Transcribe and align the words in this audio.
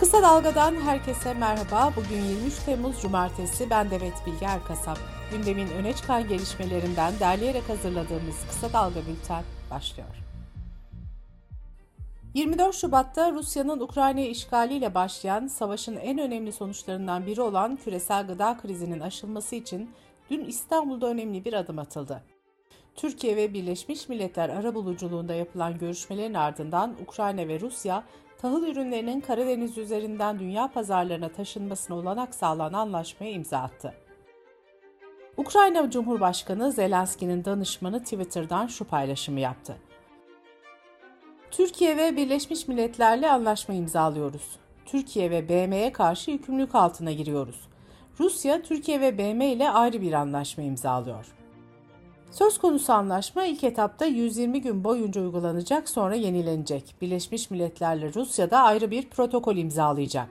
Kısa 0.00 0.22
Dalga'dan 0.22 0.74
herkese 0.74 1.34
merhaba. 1.34 1.92
Bugün 1.96 2.24
23 2.24 2.54
Temmuz 2.64 3.02
Cumartesi. 3.02 3.70
Ben 3.70 3.90
Demet 3.90 4.26
Bilge 4.26 4.46
Erkasap. 4.46 4.98
Gündemin 5.30 5.68
öne 5.68 5.92
çıkan 5.92 6.28
gelişmelerinden 6.28 7.12
derleyerek 7.20 7.68
hazırladığımız 7.68 8.36
Kısa 8.48 8.72
Dalga 8.72 9.00
Bülten 9.00 9.44
başlıyor. 9.70 10.08
24 12.34 12.74
Şubat'ta 12.74 13.32
Rusya'nın 13.32 13.80
Ukrayna'yı 13.80 14.30
işgaliyle 14.30 14.94
başlayan 14.94 15.46
savaşın 15.46 15.96
en 15.96 16.18
önemli 16.18 16.52
sonuçlarından 16.52 17.26
biri 17.26 17.40
olan 17.40 17.76
küresel 17.76 18.26
gıda 18.26 18.56
krizinin 18.62 19.00
aşılması 19.00 19.56
için 19.56 19.90
dün 20.30 20.44
İstanbul'da 20.44 21.06
önemli 21.06 21.44
bir 21.44 21.52
adım 21.52 21.78
atıldı. 21.78 22.22
Türkiye 22.94 23.36
ve 23.36 23.54
Birleşmiş 23.54 24.08
Milletler 24.08 24.48
arabuluculuğunda 24.48 25.34
yapılan 25.34 25.78
görüşmelerin 25.78 26.34
ardından 26.34 26.96
Ukrayna 27.06 27.48
ve 27.48 27.60
Rusya 27.60 28.04
tahıl 28.42 28.66
ürünlerinin 28.66 29.20
Karadeniz 29.20 29.78
üzerinden 29.78 30.38
dünya 30.38 30.68
pazarlarına 30.68 31.28
taşınmasına 31.28 31.96
olanak 31.96 32.34
sağlanan 32.34 32.78
anlaşmaya 32.78 33.32
imza 33.32 33.58
attı. 33.58 33.94
Ukrayna 35.36 35.90
Cumhurbaşkanı 35.90 36.72
Zelenski'nin 36.72 37.44
danışmanı 37.44 38.02
Twitter'dan 38.02 38.66
şu 38.66 38.84
paylaşımı 38.84 39.40
yaptı. 39.40 39.76
Türkiye 41.50 41.96
ve 41.96 42.16
Birleşmiş 42.16 42.68
Milletler'le 42.68 43.30
anlaşma 43.30 43.74
imzalıyoruz. 43.74 44.56
Türkiye 44.86 45.30
ve 45.30 45.48
BM'ye 45.48 45.92
karşı 45.92 46.30
yükümlülük 46.30 46.74
altına 46.74 47.12
giriyoruz. 47.12 47.68
Rusya, 48.20 48.62
Türkiye 48.62 49.00
ve 49.00 49.18
BM 49.18 49.46
ile 49.46 49.70
ayrı 49.70 50.02
bir 50.02 50.12
anlaşma 50.12 50.64
imzalıyor. 50.64 51.39
Söz 52.30 52.58
konusu 52.58 52.92
anlaşma 52.92 53.44
ilk 53.44 53.64
etapta 53.64 54.06
120 54.06 54.60
gün 54.60 54.84
boyunca 54.84 55.20
uygulanacak 55.22 55.88
sonra 55.88 56.14
yenilenecek. 56.14 56.94
Birleşmiş 57.00 57.50
Milletler'le 57.50 58.14
Rusya 58.14 58.50
da 58.50 58.58
ayrı 58.58 58.90
bir 58.90 59.08
protokol 59.08 59.56
imzalayacak. 59.56 60.28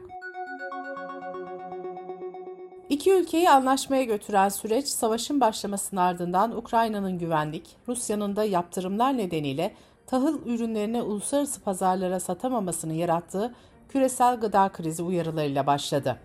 İki 2.90 3.14
ülkeyi 3.14 3.50
anlaşmaya 3.50 4.04
götüren 4.04 4.50
süreç 4.50 4.88
savaşın 4.88 5.42
başlamasının 5.42 6.02
ardından 6.02 6.58
Ukrayna'nın 6.58 7.20
güvenlik, 7.20 7.76
Rusya'nın 7.88 8.36
da 8.36 8.44
yaptırımlar 8.44 9.18
nedeniyle 9.18 9.74
tahıl 10.08 10.46
ürünlerini 10.46 11.02
uluslararası 11.02 11.62
pazarlara 11.62 12.20
satamamasını 12.20 12.94
yarattığı 12.94 13.54
küresel 13.90 14.40
gıda 14.40 14.70
krizi 14.70 15.04
uyarılarıyla 15.04 15.68
başladı. 15.68 16.18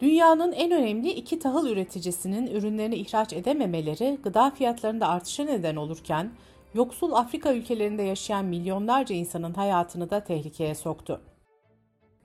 Dünyanın 0.00 0.52
en 0.52 0.72
önemli 0.72 1.10
iki 1.10 1.38
tahıl 1.38 1.66
üreticisinin 1.66 2.46
ürünlerini 2.46 2.94
ihraç 2.94 3.32
edememeleri 3.32 4.18
gıda 4.24 4.50
fiyatlarında 4.50 5.08
artışa 5.08 5.44
neden 5.44 5.76
olurken, 5.76 6.30
yoksul 6.74 7.12
Afrika 7.12 7.52
ülkelerinde 7.52 8.02
yaşayan 8.02 8.44
milyonlarca 8.44 9.14
insanın 9.14 9.54
hayatını 9.54 10.10
da 10.10 10.24
tehlikeye 10.24 10.74
soktu. 10.74 11.20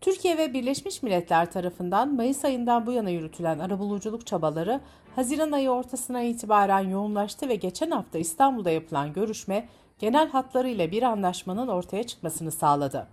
Türkiye 0.02 0.38
ve 0.38 0.54
Birleşmiş 0.54 1.04
Milletler 1.04 1.52
tarafından 1.52 2.16
Mayıs 2.16 2.46
ayından 2.46 2.86
bu 2.86 2.92
yana 2.92 3.10
yürütülen 3.10 3.60
arabuluculuk 3.60 4.28
çabaları 4.28 4.82
Haziran 5.16 5.52
ayı 5.52 5.70
ortasına 5.70 6.22
itibaren 6.22 6.90
yoğunlaştı 6.90 7.50
ve 7.50 7.56
geçen 7.56 7.92
hafta 7.92 8.20
İstanbul'da 8.20 8.72
yapılan 8.72 9.14
görüşme 9.14 9.70
genel 10.00 10.30
hatlarıyla 10.30 10.92
bir 10.92 11.04
anlaşmanın 11.04 11.68
ortaya 11.68 12.04
çıkmasını 12.04 12.52
sağladı. 12.52 13.08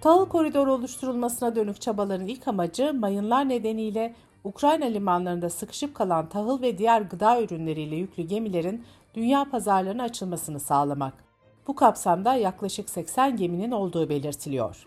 Tahıl 0.00 0.26
koridoru 0.26 0.72
oluşturulmasına 0.72 1.56
dönük 1.56 1.80
çabaların 1.80 2.26
ilk 2.26 2.48
amacı 2.48 2.94
mayınlar 2.94 3.48
nedeniyle 3.48 4.14
Ukrayna 4.44 4.84
limanlarında 4.84 5.50
sıkışıp 5.50 5.94
kalan 5.94 6.28
tahıl 6.28 6.62
ve 6.62 6.78
diğer 6.78 7.00
gıda 7.00 7.42
ürünleriyle 7.42 7.96
yüklü 7.96 8.22
gemilerin 8.22 8.84
dünya 9.14 9.46
pazarlarına 9.50 10.02
açılmasını 10.02 10.60
sağlamak. 10.60 11.14
Bu 11.66 11.74
kapsamda 11.74 12.34
yaklaşık 12.34 12.90
80 12.90 13.36
geminin 13.36 13.70
olduğu 13.70 14.08
belirtiliyor. 14.08 14.84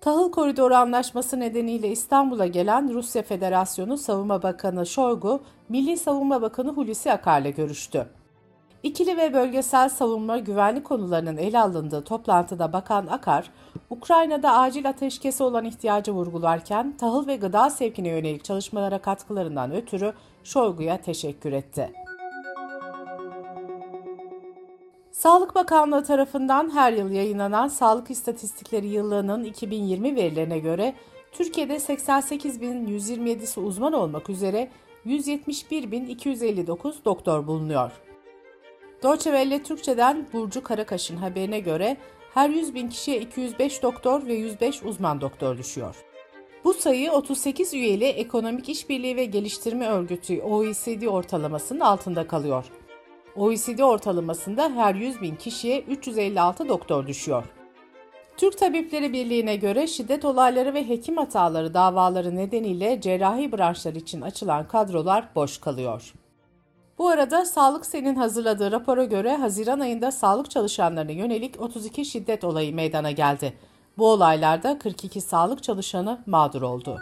Tahıl 0.00 0.32
Koridoru 0.32 0.74
Anlaşması 0.74 1.40
nedeniyle 1.40 1.88
İstanbul'a 1.88 2.46
gelen 2.46 2.94
Rusya 2.94 3.22
Federasyonu 3.22 3.98
Savunma 3.98 4.42
Bakanı 4.42 4.86
Şoygu, 4.86 5.40
Milli 5.68 5.96
Savunma 5.96 6.42
Bakanı 6.42 6.70
Hulusi 6.70 7.12
Akar'la 7.12 7.50
görüştü. 7.50 8.06
İkili 8.82 9.16
ve 9.16 9.34
bölgesel 9.34 9.88
savunma 9.88 10.38
güvenlik 10.38 10.84
konularının 10.84 11.36
ele 11.36 11.58
alındığı 11.58 12.04
toplantıda 12.04 12.72
Bakan 12.72 13.06
Akar, 13.06 13.50
Ukrayna'da 13.90 14.52
acil 14.52 14.88
ateşkesi 14.88 15.42
olan 15.42 15.64
ihtiyacı 15.64 16.12
vurgularken 16.12 16.96
tahıl 16.96 17.26
ve 17.26 17.36
gıda 17.36 17.70
sevkine 17.70 18.08
yönelik 18.08 18.44
çalışmalara 18.44 18.98
katkılarından 18.98 19.72
ötürü 19.72 20.12
Şoygu'ya 20.44 21.00
teşekkür 21.00 21.52
etti. 21.52 21.92
Sağlık 25.10 25.54
Bakanlığı 25.54 26.04
tarafından 26.04 26.74
her 26.74 26.92
yıl 26.92 27.10
yayınlanan 27.10 27.68
Sağlık 27.68 28.10
İstatistikleri 28.10 28.86
Yıllığı'nın 28.86 29.44
2020 29.44 30.16
verilerine 30.16 30.58
göre 30.58 30.94
Türkiye'de 31.32 31.76
88.127'si 31.76 33.60
uzman 33.60 33.92
olmak 33.92 34.30
üzere 34.30 34.68
171.259 35.06 37.04
doktor 37.04 37.46
bulunuyor. 37.46 38.09
Deutsche 39.02 39.30
Welle 39.30 39.62
Türkçe'den 39.62 40.26
Burcu 40.32 40.62
Karakaş'ın 40.62 41.16
haberine 41.16 41.60
göre 41.60 41.96
her 42.34 42.50
100 42.50 42.74
bin 42.74 42.88
kişiye 42.88 43.20
205 43.20 43.82
doktor 43.82 44.26
ve 44.26 44.34
105 44.34 44.82
uzman 44.82 45.20
doktor 45.20 45.58
düşüyor. 45.58 45.96
Bu 46.64 46.74
sayı 46.74 47.12
38 47.12 47.74
üyeli 47.74 48.04
Ekonomik 48.04 48.68
İşbirliği 48.68 49.16
ve 49.16 49.24
Geliştirme 49.24 49.88
Örgütü 49.88 50.42
OECD 50.42 51.06
ortalamasının 51.06 51.80
altında 51.80 52.26
kalıyor. 52.26 52.64
OECD 53.36 53.78
ortalamasında 53.78 54.70
her 54.70 54.94
100 54.94 55.22
bin 55.22 55.36
kişiye 55.36 55.80
356 55.80 56.68
doktor 56.68 57.06
düşüyor. 57.06 57.44
Türk 58.36 58.58
Tabipleri 58.58 59.12
Birliği'ne 59.12 59.56
göre 59.56 59.86
şiddet 59.86 60.24
olayları 60.24 60.74
ve 60.74 60.88
hekim 60.88 61.16
hataları 61.16 61.74
davaları 61.74 62.36
nedeniyle 62.36 63.00
cerrahi 63.00 63.52
branşlar 63.52 63.94
için 63.94 64.20
açılan 64.20 64.68
kadrolar 64.68 65.28
boş 65.34 65.58
kalıyor. 65.58 66.12
Bu 67.00 67.08
arada 67.08 67.44
Sağlık 67.44 67.86
Sen'in 67.86 68.14
hazırladığı 68.14 68.70
rapora 68.70 69.04
göre 69.04 69.36
Haziran 69.36 69.80
ayında 69.80 70.10
sağlık 70.10 70.50
çalışanlarına 70.50 71.12
yönelik 71.12 71.60
32 71.60 72.04
şiddet 72.04 72.44
olayı 72.44 72.74
meydana 72.74 73.10
geldi. 73.10 73.52
Bu 73.98 74.10
olaylarda 74.10 74.78
42 74.78 75.20
sağlık 75.20 75.62
çalışanı 75.62 76.18
mağdur 76.26 76.62
oldu. 76.62 77.00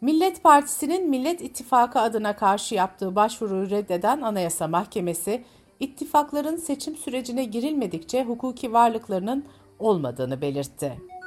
Millet 0.00 0.42
Partisi'nin 0.42 1.10
Millet 1.10 1.42
İttifakı 1.42 2.00
adına 2.00 2.36
karşı 2.36 2.74
yaptığı 2.74 3.16
başvuruyu 3.16 3.70
reddeden 3.70 4.20
Anayasa 4.20 4.68
Mahkemesi, 4.68 5.44
ittifakların 5.80 6.56
seçim 6.56 6.96
sürecine 6.96 7.44
girilmedikçe 7.44 8.24
hukuki 8.24 8.72
varlıklarının 8.72 9.44
olmadığını 9.78 10.40
belirtti. 10.40 11.17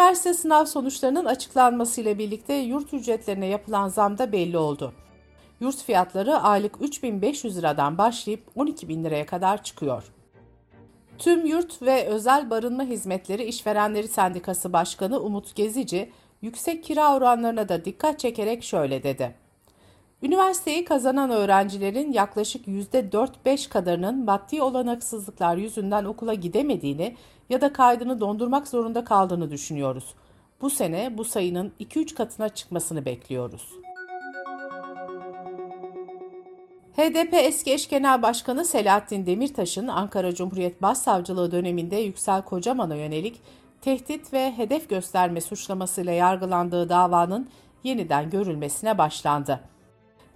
Üniversite 0.00 0.34
sınav 0.34 0.64
sonuçlarının 0.64 1.24
açıklanmasıyla 1.24 2.18
birlikte 2.18 2.54
yurt 2.54 2.94
ücretlerine 2.94 3.46
yapılan 3.46 3.88
zam 3.88 4.18
da 4.18 4.32
belli 4.32 4.58
oldu. 4.58 4.92
Yurt 5.60 5.76
fiyatları 5.76 6.36
aylık 6.36 6.82
3500 6.82 7.58
liradan 7.58 7.98
başlayıp 7.98 8.42
12 8.56 8.88
bin 8.88 9.04
liraya 9.04 9.26
kadar 9.26 9.62
çıkıyor. 9.62 10.04
Tüm 11.18 11.46
Yurt 11.46 11.82
ve 11.82 12.06
Özel 12.06 12.50
Barınma 12.50 12.82
Hizmetleri 12.82 13.44
İşverenleri 13.44 14.08
Sendikası 14.08 14.72
Başkanı 14.72 15.20
Umut 15.20 15.54
Gezici, 15.54 16.12
yüksek 16.42 16.84
kira 16.84 17.14
oranlarına 17.14 17.68
da 17.68 17.84
dikkat 17.84 18.18
çekerek 18.18 18.64
şöyle 18.64 19.02
dedi. 19.02 19.34
Üniversiteyi 20.22 20.84
kazanan 20.84 21.30
öğrencilerin 21.30 22.12
yaklaşık 22.12 22.66
%4-5 22.66 23.68
kadarının 23.68 24.24
maddi 24.24 24.62
olanaksızlıklar 24.62 25.56
yüzünden 25.56 26.04
okula 26.04 26.34
gidemediğini 26.34 27.16
ya 27.50 27.60
da 27.60 27.72
kaydını 27.72 28.20
dondurmak 28.20 28.68
zorunda 28.68 29.04
kaldığını 29.04 29.50
düşünüyoruz. 29.50 30.14
Bu 30.60 30.70
sene 30.70 31.18
bu 31.18 31.24
sayının 31.24 31.72
2-3 31.80 32.14
katına 32.14 32.48
çıkmasını 32.48 33.04
bekliyoruz. 33.04 33.68
HDP 36.96 37.34
eski 37.34 37.72
eş 37.72 37.88
genel 37.88 38.22
başkanı 38.22 38.64
Selahattin 38.64 39.26
Demirtaş'ın 39.26 39.88
Ankara 39.88 40.34
Cumhuriyet 40.34 40.82
Başsavcılığı 40.82 41.52
döneminde 41.52 41.96
Yüksel 41.96 42.42
Kocaman'a 42.42 42.94
yönelik 42.94 43.40
tehdit 43.80 44.32
ve 44.32 44.52
hedef 44.56 44.88
gösterme 44.88 45.40
suçlamasıyla 45.40 46.12
yargılandığı 46.12 46.88
davanın 46.88 47.48
yeniden 47.84 48.30
görülmesine 48.30 48.98
başlandı. 48.98 49.60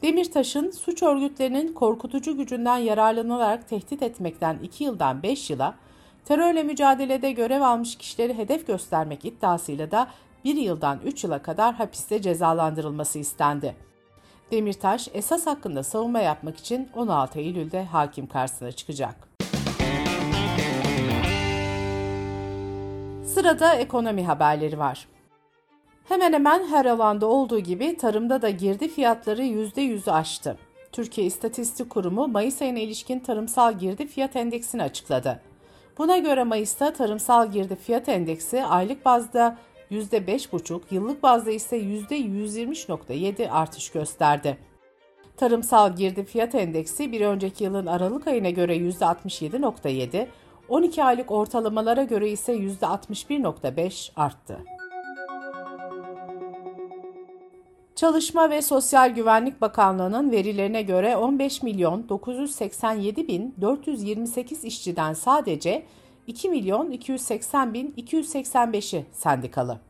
Demirtaş'ın 0.05 0.71
suç 0.71 1.03
örgütlerinin 1.03 1.73
korkutucu 1.73 2.37
gücünden 2.37 2.79
yararlanarak 2.79 3.69
tehdit 3.69 4.03
etmekten 4.03 4.59
2 4.63 4.85
yıldan 4.85 5.23
5 5.23 5.51
yıla, 5.51 5.75
terörle 6.25 6.63
mücadelede 6.63 7.33
görev 7.33 7.61
almış 7.61 7.97
kişileri 7.97 8.39
hedef 8.39 8.67
göstermek 8.67 9.25
iddiasıyla 9.25 9.91
da 9.91 10.09
1 10.45 10.57
yıldan 10.57 10.99
3 11.05 11.25
yıla 11.25 11.43
kadar 11.43 11.75
hapiste 11.75 12.23
cezalandırılması 12.23 13.19
istendi. 13.19 13.77
Demirtaş 14.51 15.09
esas 15.15 15.47
hakkında 15.47 15.83
savunma 15.83 16.21
yapmak 16.21 16.57
için 16.57 16.89
16 16.95 17.39
Eylül'de 17.39 17.85
hakim 17.85 18.27
karşısına 18.27 18.73
çıkacak. 18.73 19.29
Sırada 23.27 23.75
ekonomi 23.75 24.25
haberleri 24.25 24.79
var. 24.79 25.09
Hemen 26.05 26.33
hemen 26.33 26.67
her 26.67 26.85
alanda 26.85 27.27
olduğu 27.27 27.59
gibi 27.59 27.97
tarımda 27.97 28.43
da 28.43 28.51
girdi 28.51 28.89
fiyatları 28.89 29.43
%100'ü 29.43 30.11
aştı. 30.11 30.57
Türkiye 30.93 31.27
İstatistik 31.27 31.91
Kurumu 31.91 32.29
Mayıs 32.29 32.63
ayına 32.63 32.79
ilişkin 32.79 33.21
tarımsal 33.21 33.79
girdi 33.79 34.07
fiyat 34.07 34.37
endeksini 34.37 34.83
açıkladı. 34.83 35.41
Buna 35.99 36.19
göre 36.19 36.45
Mayıs'ta 36.45 36.93
tarımsal 36.93 37.53
girdi 37.53 37.77
fiyat 37.77 38.09
endeksi 38.09 38.65
aylık 38.65 39.05
bazda 39.05 39.59
%5,5, 39.91 40.81
yıllık 40.91 41.23
bazda 41.23 41.51
ise 41.51 41.79
%120.7 41.79 43.51
artış 43.51 43.91
gösterdi. 43.91 44.59
Tarımsal 45.37 45.97
girdi 45.97 46.25
fiyat 46.25 46.55
endeksi 46.55 47.13
bir 47.13 47.21
önceki 47.21 47.65
yılın 47.65 47.87
Aralık 47.87 48.27
ayına 48.27 48.51
göre 48.51 48.77
%67.7, 48.77 50.27
12 50.69 51.05
aylık 51.05 51.31
ortalamalara 51.31 52.03
göre 52.03 52.31
ise 52.31 52.53
%61.5 52.53 54.11
arttı. 54.17 54.74
Çalışma 58.05 58.51
ve 58.51 58.63
Sosyal 58.63 59.11
Güvenlik 59.11 59.61
Bakanlığı'nın 59.61 60.31
verilerine 60.31 60.83
göre 60.83 61.17
15 61.17 61.63
milyon 61.63 62.09
987 62.09 63.29
bin 63.29 63.55
428 63.61 64.65
işçiden 64.65 65.13
sadece 65.13 65.85
2 66.27 66.49
milyon 66.49 66.91
280 66.91 67.75
bin 67.75 67.95
285'i 67.99 69.07
sendikalı. 69.13 69.81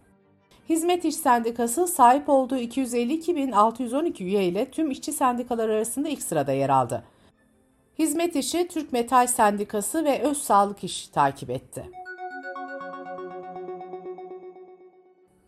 Hizmet 0.68 1.04
İş 1.04 1.16
Sendikası 1.16 1.86
sahip 1.86 2.28
olduğu 2.28 2.56
252 2.56 3.36
bin 3.36 3.52
612 3.52 4.24
üye 4.24 4.44
ile 4.44 4.70
tüm 4.70 4.90
işçi 4.90 5.12
sendikalar 5.12 5.68
arasında 5.68 6.08
ilk 6.08 6.22
sırada 6.22 6.52
yer 6.52 6.70
aldı. 6.70 7.04
Hizmet 7.98 8.36
İşi 8.36 8.68
Türk 8.68 8.92
Metal 8.92 9.26
Sendikası 9.26 10.04
ve 10.04 10.22
Öz 10.22 10.38
Sağlık 10.38 10.84
İş 10.84 11.08
takip 11.08 11.50
etti. 11.50 12.03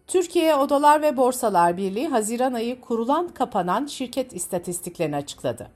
Türkiye 0.06 0.55
Odalar 0.55 1.03
ve 1.03 1.17
Borsalar 1.17 1.76
Birliği 1.76 2.08
Haziran 2.08 2.53
ayı 2.53 2.81
kurulan 2.81 3.29
kapanan 3.29 3.87
şirket 3.87 4.32
istatistiklerini 4.32 5.17
açıkladı. 5.17 5.70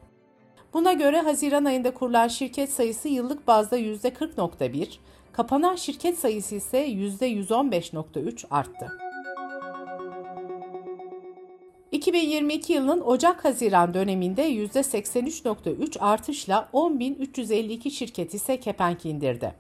Buna 0.75 0.93
göre 0.93 1.21
Haziran 1.21 1.65
ayında 1.65 1.95
kurulan 1.95 2.29
şirket 2.29 2.73
sayısı 2.73 3.09
yıllık 3.09 3.47
bazda 3.47 3.79
%40.1, 3.79 4.89
kapanan 5.33 5.77
şirket 5.77 6.19
sayısı 6.19 6.55
ise 6.55 6.89
%115.3 6.89 8.47
arttı. 8.51 8.99
2022 11.93 12.73
yılının 12.73 13.01
Ocak-Haziran 13.01 13.95
döneminde 13.95 14.53
%83.3 14.53 15.99
artışla 15.99 16.69
10.352 16.73 17.91
şirket 17.91 18.35
ise 18.35 18.61
kepenk 18.61 19.07
indirdi. 19.07 19.55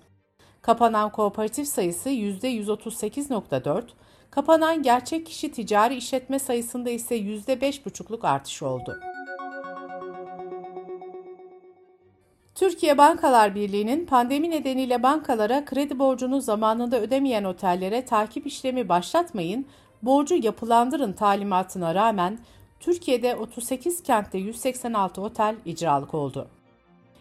Kapanan 0.63 1.13
kooperatif 1.13 1.69
sayısı 1.69 2.11
%138.4, 2.11 3.83
kapanan 4.31 4.83
gerçek 4.83 5.27
kişi 5.27 5.53
ticari 5.53 5.95
işletme 5.95 6.39
sayısında 6.39 6.91
ise 6.91 7.19
%5,5'luk 7.19 8.27
artış 8.27 8.63
oldu. 8.63 9.01
Türkiye 12.55 12.99
Bankalar 12.99 13.55
Birliği'nin 13.55 14.07
pandemi 14.07 14.51
nedeniyle 14.51 15.03
bankalara 15.03 15.65
kredi 15.65 15.99
borcunu 15.99 16.41
zamanında 16.41 17.01
ödemeyen 17.01 17.45
otellere 17.45 18.05
takip 18.05 18.47
işlemi 18.47 18.89
başlatmayın, 18.89 19.67
borcu 20.03 20.35
yapılandırın 20.35 21.13
talimatına 21.13 21.95
rağmen 21.95 22.39
Türkiye'de 22.81 23.37
38 23.37 24.03
kentte 24.03 24.39
186 24.39 25.21
otel 25.23 25.57
icralık 25.65 26.15
oldu. 26.15 26.49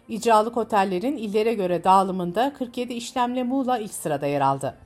İcralık 0.08 0.56
otellerin 0.56 1.16
illere 1.16 1.54
göre 1.54 1.84
dağılımında 1.84 2.52
47 2.58 2.92
işlemle 2.92 3.42
Muğla 3.42 3.78
ilk 3.78 3.92
sırada 3.92 4.26
yer 4.26 4.40
aldı. 4.40 4.78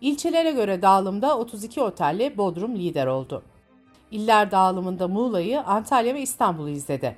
İlçelere 0.00 0.50
göre 0.50 0.82
dağılımda 0.82 1.38
32 1.38 1.82
otelle 1.82 2.36
Bodrum 2.36 2.76
lider 2.76 3.06
oldu. 3.06 3.42
İller 4.10 4.50
dağılımında 4.50 5.08
Muğla'yı, 5.08 5.60
Antalya 5.60 6.14
ve 6.14 6.20
İstanbul'u 6.20 6.68
izledi. 6.68 7.16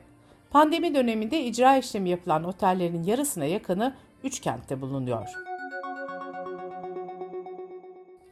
Pandemi 0.51 0.95
döneminde 0.95 1.45
icra 1.45 1.77
işlemi 1.77 2.11
yapılan 2.11 2.45
otellerin 2.45 3.03
yarısına 3.03 3.45
yakını 3.45 3.95
3 4.25 4.41
kentte 4.41 4.81
bulunuyor. 4.81 5.29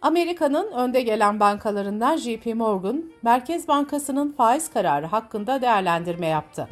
Amerika'nın 0.03 0.73
önde 0.73 1.03
gelen 1.03 1.41
bankalarından 1.41 2.17
JP 2.17 2.47
Morgan, 2.55 3.05
Merkez 3.23 3.69
Bankası'nın 3.69 4.33
faiz 4.33 4.71
kararı 4.71 5.07
hakkında 5.07 5.63
değerlendirme 5.63 6.27
yaptı. 6.27 6.69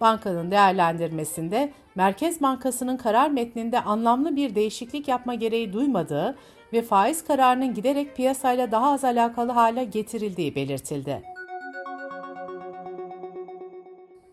Bankanın 0.00 0.50
değerlendirmesinde 0.50 1.72
Merkez 1.94 2.42
Bankası'nın 2.42 2.96
karar 2.96 3.30
metninde 3.30 3.80
anlamlı 3.80 4.36
bir 4.36 4.54
değişiklik 4.54 5.08
yapma 5.08 5.34
gereği 5.34 5.72
duymadığı 5.72 6.36
ve 6.72 6.82
faiz 6.82 7.24
kararının 7.24 7.74
giderek 7.74 8.16
piyasayla 8.16 8.70
daha 8.70 8.92
az 8.92 9.04
alakalı 9.04 9.52
hale 9.52 9.84
getirildiği 9.84 10.54
belirtildi. 10.54 11.22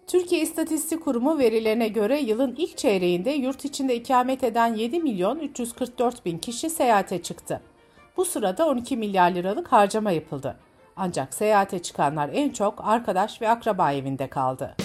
Türkiye 0.07 0.41
İstatistik 0.41 1.03
Kurumu 1.03 1.39
verilerine 1.39 1.87
göre 1.87 2.19
yılın 2.19 2.55
ilk 2.57 2.77
çeyreğinde 2.77 3.31
yurt 3.31 3.65
içinde 3.65 3.95
ikamet 3.95 4.43
eden 4.43 4.73
7 4.73 4.99
milyon 4.99 5.39
344 5.39 6.25
bin 6.25 6.37
kişi 6.37 6.69
seyahate 6.69 7.21
çıktı. 7.21 7.61
Bu 8.17 8.25
sırada 8.25 8.67
12 8.67 8.97
milyar 8.97 9.31
liralık 9.31 9.67
harcama 9.67 10.11
yapıldı. 10.11 10.55
Ancak 10.95 11.33
seyahate 11.33 11.81
çıkanlar 11.81 12.29
en 12.33 12.49
çok 12.49 12.87
arkadaş 12.87 13.41
ve 13.41 13.49
akraba 13.49 13.91
evinde 13.91 14.27
kaldı. 14.27 14.75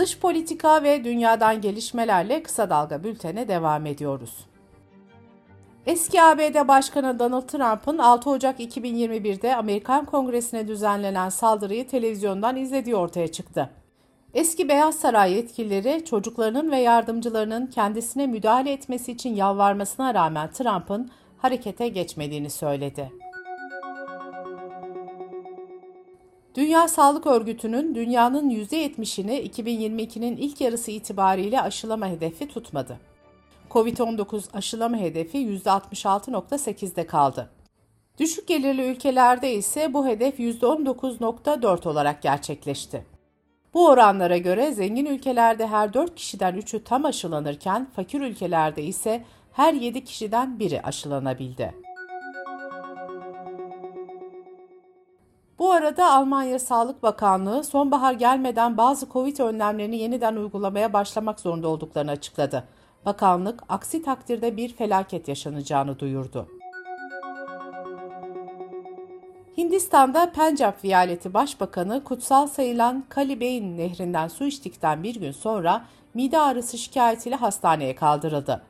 Dış 0.00 0.18
politika 0.18 0.82
ve 0.82 1.04
dünyadan 1.04 1.60
gelişmelerle 1.60 2.42
kısa 2.42 2.70
dalga 2.70 3.04
bültene 3.04 3.48
devam 3.48 3.86
ediyoruz. 3.86 4.46
Eski 5.86 6.22
ABD 6.22 6.68
Başkanı 6.68 7.18
Donald 7.18 7.42
Trump'ın 7.48 7.98
6 7.98 8.30
Ocak 8.30 8.60
2021'de 8.60 9.56
Amerikan 9.56 10.04
Kongresi'ne 10.04 10.68
düzenlenen 10.68 11.28
saldırıyı 11.28 11.88
televizyondan 11.88 12.56
izlediği 12.56 12.96
ortaya 12.96 13.28
çıktı. 13.32 13.70
Eski 14.34 14.68
Beyaz 14.68 14.94
Saray 14.94 15.32
yetkilileri 15.32 16.04
çocuklarının 16.04 16.70
ve 16.70 16.78
yardımcılarının 16.78 17.66
kendisine 17.66 18.26
müdahale 18.26 18.72
etmesi 18.72 19.12
için 19.12 19.34
yalvarmasına 19.34 20.14
rağmen 20.14 20.50
Trump'ın 20.50 21.10
harekete 21.38 21.88
geçmediğini 21.88 22.50
söyledi. 22.50 23.12
Dünya 26.54 26.88
Sağlık 26.88 27.26
Örgütü'nün 27.26 27.94
dünyanın 27.94 28.50
%70'ini 28.50 29.50
2022'nin 29.50 30.36
ilk 30.36 30.60
yarısı 30.60 30.90
itibariyle 30.90 31.60
aşılama 31.60 32.08
hedefi 32.08 32.48
tutmadı. 32.48 33.00
Covid-19 33.70 34.42
aşılama 34.52 34.96
hedefi 34.96 35.38
%66.8'de 35.38 37.06
kaldı. 37.06 37.50
Düşük 38.18 38.48
gelirli 38.48 38.82
ülkelerde 38.82 39.54
ise 39.54 39.94
bu 39.94 40.06
hedef 40.06 40.40
%19.4 40.40 41.88
olarak 41.88 42.22
gerçekleşti. 42.22 43.06
Bu 43.74 43.86
oranlara 43.86 44.36
göre 44.36 44.72
zengin 44.72 45.06
ülkelerde 45.06 45.66
her 45.66 45.94
4 45.94 46.14
kişiden 46.14 46.54
3'ü 46.54 46.84
tam 46.84 47.04
aşılanırken 47.04 47.88
fakir 47.96 48.20
ülkelerde 48.20 48.82
ise 48.82 49.24
her 49.52 49.74
7 49.74 50.04
kişiden 50.04 50.58
biri 50.58 50.82
aşılanabildi. 50.82 51.74
Bu 55.60 55.72
arada 55.72 56.12
Almanya 56.12 56.58
Sağlık 56.58 57.02
Bakanlığı 57.02 57.64
sonbahar 57.64 58.12
gelmeden 58.12 58.76
bazı 58.76 59.08
Covid 59.08 59.38
önlemlerini 59.38 59.96
yeniden 59.96 60.36
uygulamaya 60.36 60.92
başlamak 60.92 61.40
zorunda 61.40 61.68
olduklarını 61.68 62.10
açıkladı. 62.10 62.64
Bakanlık 63.04 63.62
aksi 63.68 64.02
takdirde 64.02 64.56
bir 64.56 64.72
felaket 64.72 65.28
yaşanacağını 65.28 65.98
duyurdu. 65.98 66.48
Hindistan'da 69.56 70.32
Pencap 70.32 70.84
Viyaleti 70.84 71.34
Başbakanı 71.34 72.04
kutsal 72.04 72.46
sayılan 72.46 73.04
Kalibeyn 73.08 73.78
nehrinden 73.78 74.28
su 74.28 74.46
içtikten 74.46 75.02
bir 75.02 75.14
gün 75.14 75.32
sonra 75.32 75.84
mide 76.14 76.38
ağrısı 76.38 76.78
şikayetiyle 76.78 77.36
hastaneye 77.36 77.94
kaldırıldı. 77.94 78.62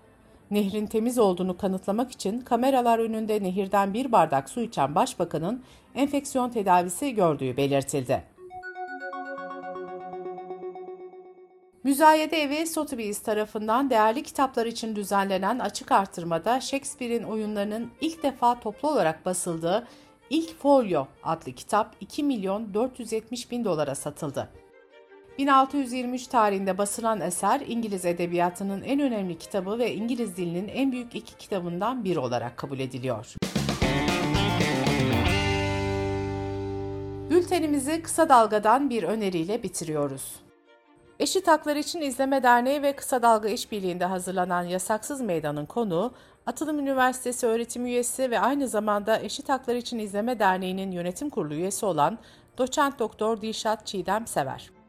Nehrin 0.51 0.87
temiz 0.87 1.19
olduğunu 1.19 1.57
kanıtlamak 1.57 2.13
için 2.13 2.41
kameralar 2.41 2.99
önünde 2.99 3.43
nehirden 3.43 3.95
bir 3.95 4.13
bardak 4.13 4.51
su 4.51 4.61
içen 4.61 4.95
başbakanın 4.95 5.63
enfeksiyon 5.95 6.51
tedavisi 6.51 7.15
gördüğü 7.15 7.57
belirtildi. 7.57 8.25
Müzayede 11.85 12.43
Evi 12.43 12.67
Sotheby's 12.67 13.19
tarafından 13.19 13.91
değerli 13.91 14.23
kitaplar 14.23 14.67
için 14.67 14.97
düzenlenen 14.97 15.59
açık 15.59 15.93
artırmada 15.93 16.61
Shakespeare'in 16.61 17.23
oyunlarının 17.23 17.91
ilk 18.01 18.23
defa 18.23 18.61
toplu 18.61 18.89
olarak 18.89 19.27
basıldığı 19.27 19.87
İlk 20.31 20.59
Folyo 20.59 21.07
adlı 21.23 21.53
kitap 21.53 21.97
2 22.01 22.23
milyon 22.25 22.75
470 22.75 23.51
bin 23.51 23.65
dolara 23.65 23.95
satıldı. 23.95 24.49
1623 25.39 26.27
tarihinde 26.27 26.79
basılan 26.79 27.21
eser 27.21 27.61
İngiliz 27.67 28.05
edebiyatının 28.05 28.83
en 28.83 29.01
önemli 29.01 29.39
kitabı 29.39 29.79
ve 29.79 29.95
İngiliz 29.95 30.37
dilinin 30.37 30.69
en 30.69 30.93
büyük 30.93 31.15
iki 31.15 31.37
kitabından 31.37 32.05
biri 32.05 32.19
olarak 32.19 32.57
kabul 32.57 32.79
ediliyor. 32.79 33.35
Bültenimizi 37.31 38.03
kısa 38.03 38.29
dalgadan 38.29 38.91
bir 38.91 39.03
öneriyle 39.03 39.63
bitiriyoruz. 39.63 40.35
Eşit 41.21 41.49
Haklar 41.49 41.77
İçin 41.77 42.01
İzleme 42.01 42.43
Derneği 42.43 42.83
ve 42.83 42.97
Kısa 42.97 43.23
Dalga 43.23 43.49
İşbirliği'nde 43.49 44.05
hazırlanan 44.05 44.63
Yasaksız 44.63 45.21
Meydan'ın 45.21 45.67
konuğu, 45.67 46.13
Atılım 46.47 46.79
Üniversitesi 46.79 47.47
öğretim 47.47 47.87
üyesi 47.87 48.31
ve 48.31 48.41
aynı 48.41 48.69
zamanda 48.69 49.21
Eşit 49.21 49.49
Haklar 49.49 49.75
İçin 49.75 49.99
İzleme 49.99 50.39
Derneği'nin 50.39 50.91
yönetim 50.91 51.31
kurulu 51.31 51.55
üyesi 51.55 51.87
olan 51.87 52.19
doçent 52.59 52.99
doktor 52.99 53.41
Dilşat 53.41 53.87
Çiğdem 53.87 54.27
Sever. 54.27 54.80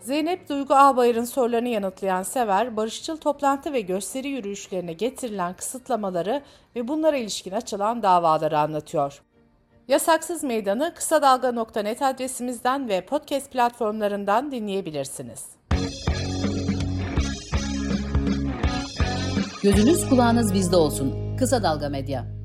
Zeynep 0.00 0.48
Duygu 0.48 0.74
Ağbayır'ın 0.74 1.24
sorularını 1.24 1.68
yanıtlayan 1.68 2.22
Sever, 2.22 2.76
barışçıl 2.76 3.16
toplantı 3.16 3.72
ve 3.72 3.80
gösteri 3.80 4.28
yürüyüşlerine 4.28 4.92
getirilen 4.92 5.54
kısıtlamaları 5.54 6.42
ve 6.76 6.88
bunlara 6.88 7.16
ilişkin 7.16 7.52
açılan 7.52 8.02
davaları 8.02 8.58
anlatıyor. 8.58 9.22
Yasaksız 9.88 10.44
Meydanı 10.44 10.94
kısa 10.94 11.22
dalga.net 11.22 12.02
adresimizden 12.02 12.88
ve 12.88 13.06
podcast 13.06 13.52
platformlarından 13.52 14.50
dinleyebilirsiniz. 14.50 15.46
Gözünüz 19.62 20.08
kulağınız 20.08 20.54
bizde 20.54 20.76
olsun. 20.76 21.36
Kısa 21.38 21.62
Dalga 21.62 21.88
Medya. 21.88 22.37